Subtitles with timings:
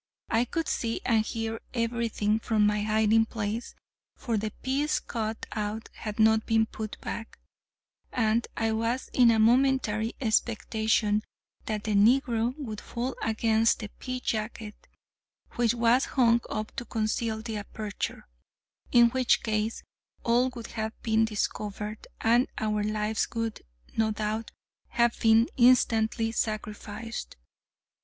[0.31, 3.75] I could see and hear every thing from my hiding place,
[4.15, 7.37] for the piece cut out had not been put back,
[8.11, 11.21] and I was in momentary expectation
[11.67, 14.73] that the negro would fall against the pea jacket,
[15.51, 18.27] which was hung up to conceal the aperture,
[18.91, 19.83] in which case
[20.23, 23.61] all would have been discovered, and our lives would,
[23.95, 24.49] no doubt,
[24.87, 27.37] have been instantly sacrificed.